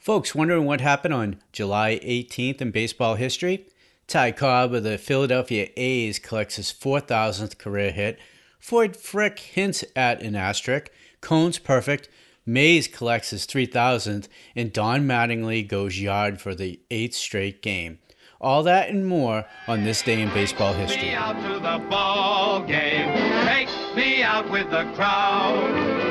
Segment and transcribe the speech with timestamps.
[0.00, 3.66] Folks, wondering what happened on July 18th in baseball history?
[4.06, 8.18] Ty Cobb of the Philadelphia A's collects his 4,000th career hit.
[8.58, 10.90] Ford Frick hints at an asterisk.
[11.20, 12.08] Cone's perfect.
[12.46, 14.26] Mays collects his 3,000th.
[14.56, 17.98] And Don Mattingly goes yard for the eighth straight game.
[18.40, 21.08] All that and more on this day in baseball history.
[21.08, 23.14] me out to the ball game.
[23.46, 26.09] Take me out with the crowd.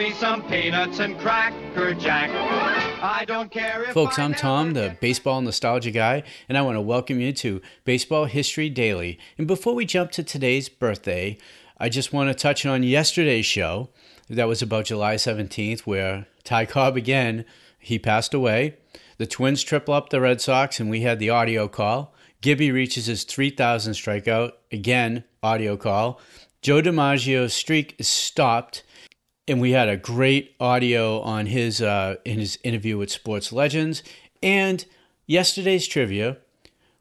[0.00, 2.30] Me some peanuts and cracker jack.
[3.02, 6.76] I don't care if Folks, I I'm Tom, the baseball nostalgia guy, and I want
[6.76, 9.18] to welcome you to Baseball History Daily.
[9.36, 11.36] And before we jump to today's birthday,
[11.76, 13.90] I just want to touch on yesterday's show.
[14.30, 17.44] That was about July 17th, where Ty Cobb again,
[17.78, 18.78] he passed away.
[19.18, 22.14] The Twins triple up the Red Sox, and we had the audio call.
[22.40, 24.52] Gibby reaches his 3,000 strikeout.
[24.72, 26.18] Again, audio call.
[26.62, 28.82] Joe DiMaggio's streak is stopped
[29.50, 34.02] and we had a great audio on his uh, in his interview with Sports Legends
[34.42, 34.84] and
[35.26, 36.38] yesterday's trivia.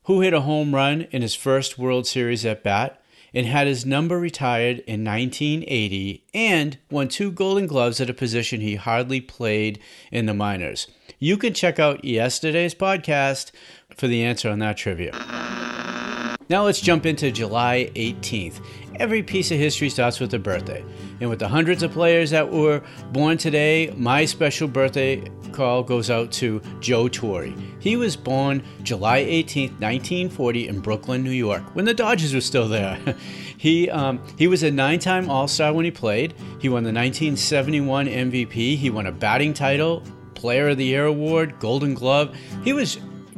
[0.03, 2.99] Who hit a home run in his first World Series at bat
[3.31, 8.59] and had his number retired in 1980 and won two Golden Gloves at a position
[8.59, 9.79] he hardly played
[10.11, 10.87] in the minors?
[11.19, 13.51] You can check out yesterday's podcast
[13.95, 15.11] for the answer on that trivia.
[16.49, 18.59] Now let's jump into July 18th.
[18.95, 20.83] Every piece of history starts with a birthday.
[21.21, 26.09] And with the hundreds of players that were born today, my special birthday call goes
[26.09, 27.53] out to Joe Torre.
[27.77, 32.67] He was born July 18th, 1940 in Brooklyn, New York, when the Dodgers were still
[32.67, 32.97] there.
[33.57, 36.33] he, um, he was a nine time All Star when he played.
[36.59, 38.75] He won the 1971 MVP.
[38.75, 40.01] He won a batting title,
[40.33, 42.35] Player of the Year award, Golden Glove.
[42.63, 42.97] He was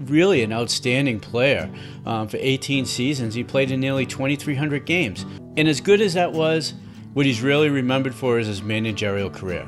[0.09, 1.69] really an outstanding player
[2.05, 3.33] um, for 18 seasons.
[3.33, 5.25] He played in nearly 2,300 games.
[5.57, 6.73] And as good as that was,
[7.13, 9.67] what he's really remembered for is his managerial career.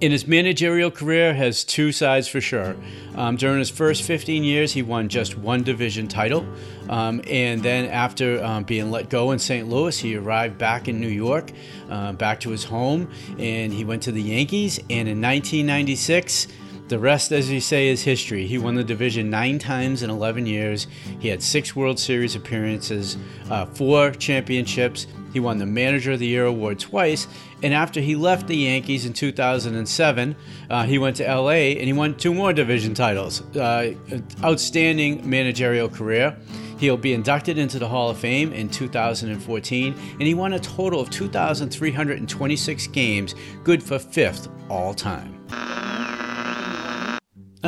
[0.00, 2.76] In his managerial career has two sides for sure.
[3.16, 6.46] Um, during his first 15 years, he won just one division title.
[6.88, 9.68] Um, and then after um, being let go in St.
[9.68, 11.50] Louis, he arrived back in New York,
[11.90, 13.10] uh, back to his home,
[13.40, 14.78] and he went to the Yankees.
[14.78, 16.46] And in 1996,
[16.88, 18.46] the rest, as you say, is history.
[18.46, 20.86] He won the division nine times in 11 years.
[21.18, 23.16] He had six World Series appearances,
[23.50, 25.06] uh, four championships.
[25.32, 27.26] He won the Manager of the Year award twice.
[27.62, 30.36] And after he left the Yankees in 2007,
[30.70, 33.42] uh, he went to LA and he won two more division titles.
[33.54, 33.94] Uh,
[34.42, 36.36] outstanding managerial career.
[36.78, 41.00] He'll be inducted into the Hall of Fame in 2014, and he won a total
[41.00, 43.34] of 2,326 games,
[43.64, 45.87] good for fifth all time.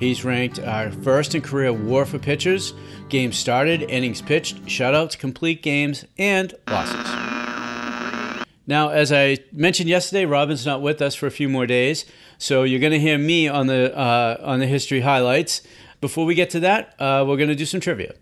[0.00, 0.58] He's ranked
[1.04, 2.72] first in career WAR for pitchers,
[3.10, 8.46] games started, innings pitched, shutouts, complete games, and losses.
[8.66, 12.06] Now, as I mentioned yesterday, Robin's not with us for a few more days,
[12.38, 15.60] so you're going to hear me on the uh, on the history highlights.
[16.00, 18.14] Before we get to that, uh, we're going to do some trivia.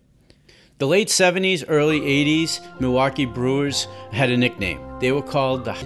[0.79, 4.81] The late 70s, early 80s Milwaukee Brewers had a nickname.
[4.99, 5.77] They were called the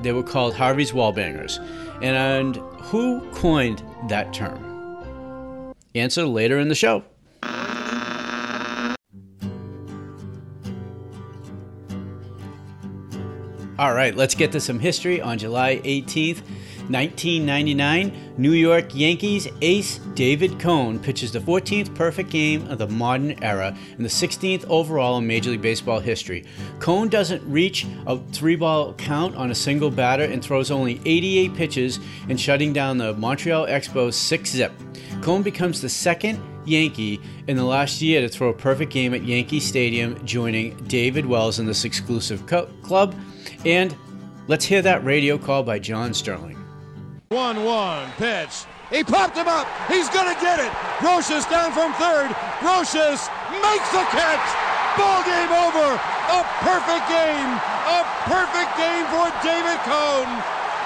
[0.00, 1.58] they were called Harvey's Wallbangers.
[2.02, 4.71] And who coined that term?
[5.94, 7.04] Answer later in the show.
[13.78, 16.42] All right, let's get to some history on July 18th.
[16.88, 23.42] 1999, New York Yankees ace David Cone pitches the 14th perfect game of the modern
[23.42, 26.44] era and the 16th overall in Major League Baseball history.
[26.80, 31.54] Cone doesn't reach a three ball count on a single batter and throws only 88
[31.54, 34.72] pitches in shutting down the Montreal Expos 6 zip.
[35.22, 39.22] Cone becomes the second Yankee in the last year to throw a perfect game at
[39.22, 43.14] Yankee Stadium, joining David Wells in this exclusive co- club.
[43.64, 43.96] And
[44.48, 46.58] let's hear that radio call by John Sterling.
[47.28, 48.66] 1 1 pitch.
[48.90, 49.66] He popped him up.
[49.88, 50.70] He's going to get it.
[50.98, 52.28] Brosius down from third.
[52.58, 53.30] Brosius
[53.62, 54.46] makes the catch.
[54.98, 55.96] Ball game over.
[56.34, 57.50] A perfect game.
[57.88, 60.28] A perfect game for David Cone.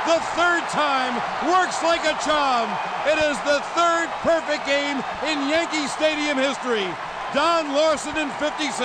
[0.06, 1.16] The third time
[1.50, 2.70] works like a charm.
[3.06, 4.98] It is the third perfect game
[5.30, 6.90] in Yankee Stadium history.
[7.32, 8.82] Don Larsen in 56.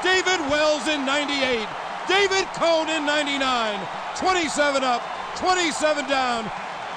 [0.00, 1.66] David Wells in 98.
[2.06, 3.80] David Cone in 99.
[4.14, 5.02] 27 up,
[5.34, 6.48] 27 down.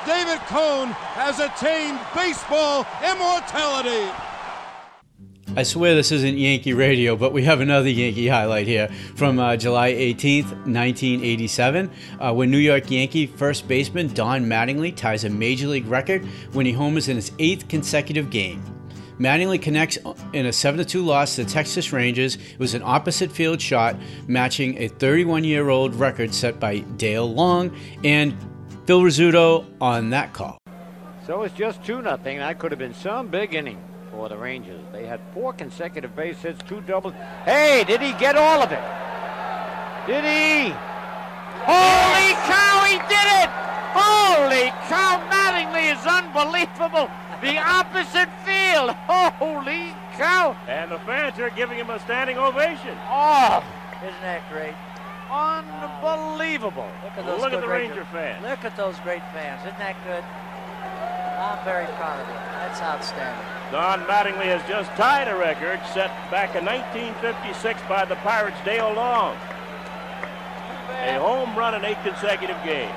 [0.06, 4.06] David Cone has attained baseball immortality.
[5.54, 9.58] I swear this isn't Yankee radio, but we have another Yankee highlight here from uh,
[9.58, 15.68] July 18th, 1987, uh, when New York Yankee first baseman Don Mattingly ties a major
[15.68, 18.64] league record when he homers in his eighth consecutive game.
[19.20, 19.98] Mattingly connects
[20.32, 22.36] in a 7 2 loss to the Texas Rangers.
[22.36, 23.98] It was an opposite field shot,
[24.28, 27.76] matching a 31 year old record set by Dale Long
[28.06, 28.34] and
[28.86, 30.60] Phil Rizzuto on that call.
[31.28, 32.20] So it's just 2 0.
[32.24, 34.82] That could have been some big inning for the Rangers.
[34.92, 37.14] They had four consecutive base hits, two doubles.
[37.46, 38.84] Hey, did he get all of it?
[40.06, 40.74] Did he?
[41.64, 43.50] Holy cow, he did it!
[43.94, 47.10] Holy cow, Mattingly is unbelievable.
[47.42, 48.92] The opposite field.
[49.08, 50.56] Holy cow.
[50.68, 52.96] And the fans are giving him a standing ovation.
[53.10, 53.64] Oh,
[54.04, 54.76] Isn't that great?
[55.32, 56.90] unbelievable.
[57.04, 58.44] Look at those Look at the Ranger Ranger fans.
[58.44, 59.62] Look at those great fans.
[59.64, 60.24] Isn't that good?
[61.40, 62.36] I'm very proud of them.
[62.60, 63.51] That's outstanding.
[63.72, 68.92] Don Mattingly has just tied a record set back in 1956 by the Pirates' Dale
[68.94, 69.38] Long.
[71.06, 72.94] A home run in eight consecutive games.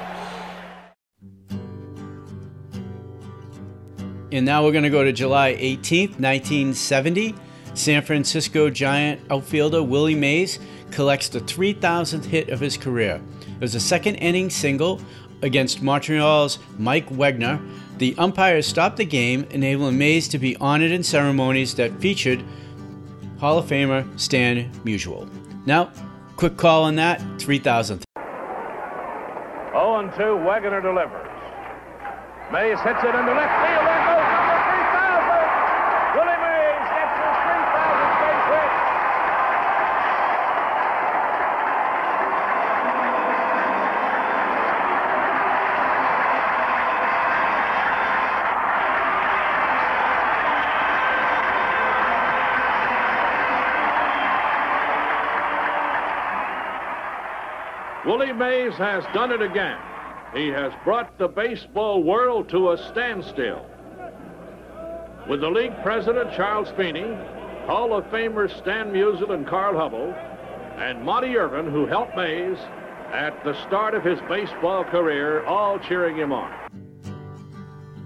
[4.32, 7.36] And now we're going to go to July 18th, 1970.
[7.74, 10.58] San Francisco Giant outfielder Willie Mays
[10.90, 13.22] collects the 3,000th hit of his career.
[13.42, 15.00] It was a second inning single
[15.42, 17.60] against Montreal's Mike Wegener.
[17.98, 22.42] The umpires stopped the game, enabling Mays to be honored in ceremonies that featured
[23.38, 25.28] Hall of Famer Stan Musial.
[25.64, 25.92] Now,
[26.36, 28.02] quick call on that 3,000th.
[29.70, 31.28] 0 and 2, Wegener delivers.
[32.52, 33.86] Mays hits it into left field.
[33.86, 36.18] There goes number 3,000.
[36.18, 38.70] Willie Mays gets his 3,000th base hit.
[58.06, 59.78] Willie Mays has done it again.
[60.34, 63.64] He has brought the baseball world to a standstill.
[65.28, 67.14] With the league president, Charles Feeney,
[67.66, 70.12] Hall of Famers Stan Musial and Carl Hubbell,
[70.76, 72.58] and Monte Irvin, who helped Mays
[73.12, 76.52] at the start of his baseball career, all cheering him on.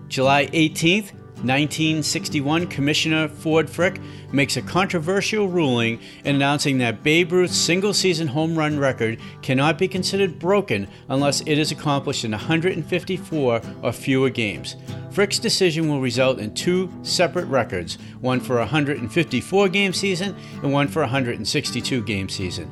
[0.07, 1.13] July 18th,
[1.45, 4.01] 1961, Commissioner Ford Frick
[4.33, 9.87] makes a controversial ruling announcing that Babe Ruth's single season home run record cannot be
[9.87, 14.75] considered broken unless it is accomplished in 154 or fewer games.
[15.13, 20.73] Frick's decision will result in two separate records, one for a 154 game season and
[20.73, 22.69] one for a 162 game season.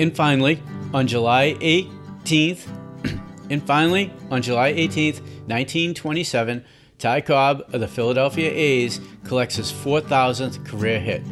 [0.00, 0.60] And finally,
[0.92, 2.66] on July 18th,
[3.50, 6.64] and finally, on July 18th, 1927,
[7.04, 11.22] Ty Cobb of the Philadelphia A's collects his 4,000th career hit.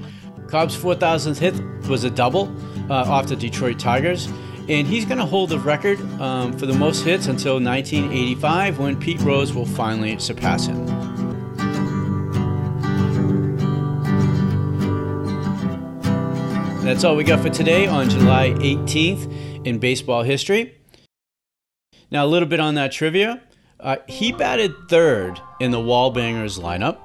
[0.46, 1.54] Cobb's 4,000th hit
[1.88, 2.54] was a double
[2.90, 4.26] uh, off the Detroit Tigers,
[4.68, 9.00] and he's going to hold the record um, for the most hits until 1985 when
[9.00, 10.84] Pete Rose will finally surpass him.
[16.84, 20.76] That's all we got for today on July 18th in baseball history.
[22.10, 23.40] Now, a little bit on that trivia.
[23.82, 26.98] Uh, he batted third in the Wallbangers lineup,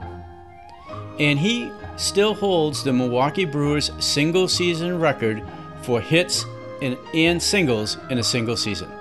[1.19, 5.43] and he still holds the Milwaukee Brewers single season record
[5.81, 6.46] for hits
[6.81, 8.91] and, and singles in a single season.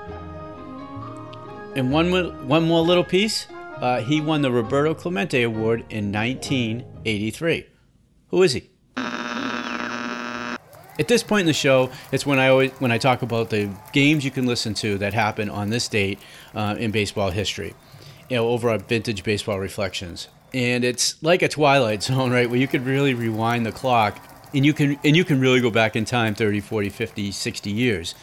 [1.75, 7.67] And one, one more little piece uh, he won the Roberto Clemente Award in 1983.
[8.29, 8.71] Who is he?
[10.99, 13.71] At this point in the show, it's when I always when I talk about the
[13.93, 16.19] games you can listen to that happen on this date
[16.55, 17.75] uh, in baseball history.
[18.31, 22.59] You know, over at Vintage Baseball Reflections, and it's like a twilight zone, right, where
[22.59, 24.19] you could really rewind the clock,
[24.55, 27.71] and you can and you can really go back in time 30, 40, 50, 60
[27.71, 28.15] years.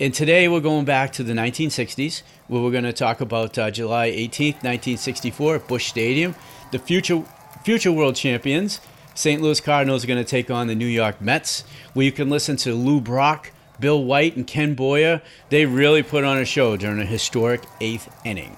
[0.00, 3.68] And today we're going back to the 1960s, where we're going to talk about uh,
[3.72, 6.36] July 18th, 1964, at Busch Stadium.
[6.70, 7.24] The future
[7.64, 8.80] future world champions,
[9.18, 9.42] St.
[9.42, 12.54] Louis Cardinals, are going to take on the New York Mets, where you can listen
[12.58, 15.20] to Lou Brock, Bill White, and Ken Boyer.
[15.48, 18.56] They really put on a show during a historic eighth inning.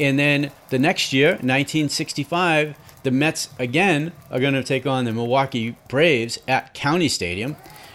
[0.00, 5.12] And then the next year, 1965, the Mets again are going to take on the
[5.12, 7.54] Milwaukee Braves at County Stadium,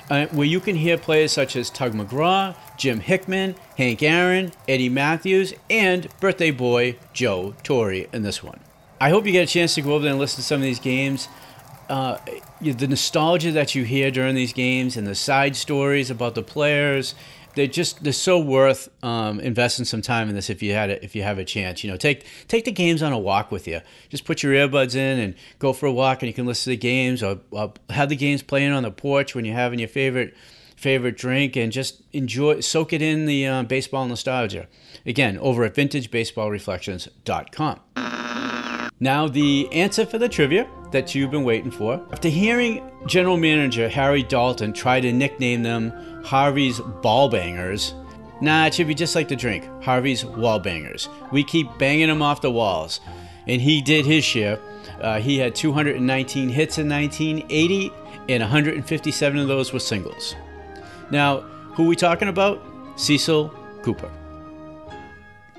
[0.10, 4.88] uh, where you can hear players such as Tug McGraw, Jim Hickman, Hank Aaron, Eddie
[4.88, 8.62] Mathews, and birthday boy Joe Torre in this one.
[9.02, 10.64] I hope you get a chance to go over there and listen to some of
[10.64, 11.28] these games.
[11.90, 12.20] Uh,
[12.62, 17.16] the nostalgia that you hear during these games and the side stories about the players
[17.56, 21.02] they're just they're so worth um, investing some time in this if you had a,
[21.04, 21.84] if you have a chance.
[21.84, 23.82] You know, take take the games on a walk with you.
[24.10, 26.70] Just put your earbuds in and go for a walk, and you can listen to
[26.72, 29.88] the games or, or have the games playing on the porch when you're having your
[29.88, 30.36] favorite
[30.76, 34.68] favorite drink and just enjoy soak it in the uh, baseball nostalgia.
[35.06, 37.80] Again, over at vintagebaseballreflections.com.
[39.02, 42.02] Now, the answer for the trivia that you've been waiting for.
[42.12, 45.92] After hearing general manager Harry Dalton try to nickname them
[46.24, 47.94] Harvey's Ball Bangers,
[48.42, 51.10] nah, it should be just like the drink Harvey's Wall Bangers.
[51.32, 53.00] We keep banging them off the walls.
[53.48, 54.60] And he did his share.
[55.02, 57.92] Uh, he had 219 hits in 1980,
[58.28, 60.36] and 157 of those were singles.
[61.10, 62.62] Now, who are we talking about?
[62.96, 63.50] Cecil
[63.82, 64.12] Cooper.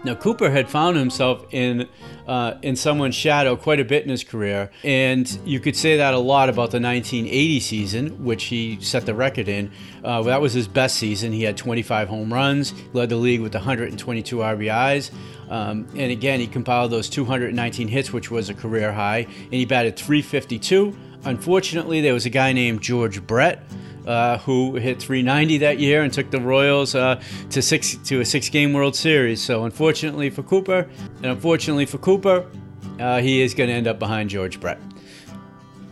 [0.02, 1.86] Now Cooper had found himself in
[2.26, 6.14] uh, in someone's shadow quite a bit in his career, and you could say that
[6.14, 9.70] a lot about the 1980 season, which he set the record in.
[10.02, 11.32] Uh, that was his best season.
[11.32, 15.10] He had 25 home runs, led the league with 122 RBIs,
[15.50, 19.66] um, and again he compiled those 219 hits, which was a career high, and he
[19.66, 20.96] batted 352.
[21.24, 23.62] Unfortunately, there was a guy named George Brett
[24.06, 28.24] uh, who hit 390 that year and took the Royals uh, to six to a
[28.24, 29.42] six-game World Series.
[29.42, 32.46] So unfortunately for Cooper, and unfortunately for Cooper,
[32.98, 34.78] uh, he is going to end up behind George Brett.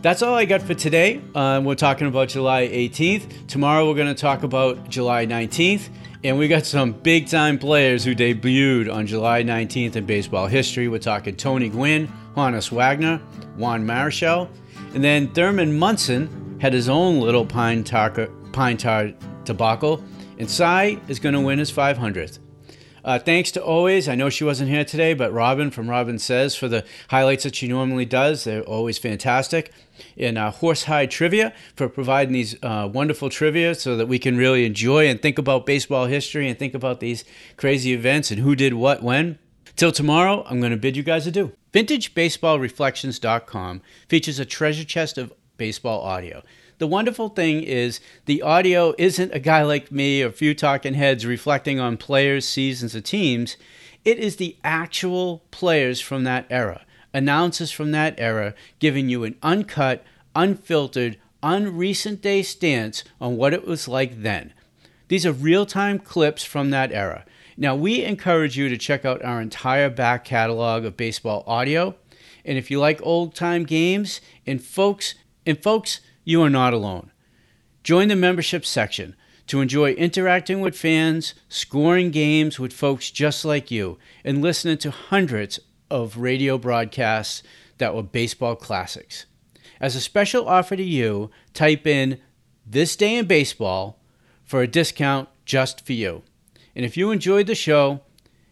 [0.01, 1.21] That's all I got for today.
[1.35, 3.47] Uh, we're talking about July 18th.
[3.47, 5.89] Tomorrow we're going to talk about July 19th.
[6.23, 10.87] And we got some big time players who debuted on July 19th in baseball history.
[10.87, 13.17] We're talking Tony Gwynn, Honus Wagner,
[13.55, 14.49] Juan Marichal,
[14.93, 16.27] and then Thurman Munson
[16.59, 18.11] had his own little pine tar,
[18.51, 19.11] pine tar
[19.43, 20.03] debacle,
[20.37, 22.39] and Cy is going to win his 500th.
[23.03, 26.55] Uh, thanks to always, I know she wasn't here today, but Robin from Robin Says
[26.55, 28.43] for the highlights that she normally does.
[28.43, 29.71] They're always fantastic.
[30.17, 34.65] And uh, Horsehide Trivia for providing these uh, wonderful trivia so that we can really
[34.65, 37.23] enjoy and think about baseball history and think about these
[37.57, 39.39] crazy events and who did what when.
[39.75, 41.53] Till tomorrow, I'm going to bid you guys adieu.
[41.73, 46.41] VintageBaseballReflections.com features a treasure chest of baseball audio.
[46.79, 50.93] The wonderful thing is the audio isn't a guy like me or a few talking
[50.95, 53.57] heads reflecting on players, seasons, or teams.
[54.05, 59.35] It is the actual players from that era, announcers from that era, giving you an
[59.43, 64.53] uncut, unfiltered, unrecent day stance on what it was like then.
[65.09, 67.25] These are real time clips from that era.
[67.57, 71.95] Now, we encourage you to check out our entire back catalog of baseball audio.
[72.45, 77.11] And if you like old time games, and folks, and folks, you are not alone.
[77.83, 79.15] Join the membership section
[79.47, 84.91] to enjoy interacting with fans, scoring games with folks just like you, and listening to
[84.91, 87.41] hundreds of radio broadcasts
[87.79, 89.25] that were baseball classics.
[89.79, 92.19] As a special offer to you, type in
[92.65, 93.99] This Day in Baseball
[94.43, 96.21] for a discount just for you.
[96.75, 98.01] And if you enjoyed the show,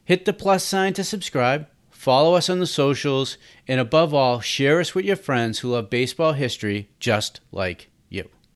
[0.04, 1.68] hit the plus sign to subscribe
[2.08, 3.38] Follow us on the socials,
[3.68, 8.30] and above all, share us with your friends who love baseball history just like you.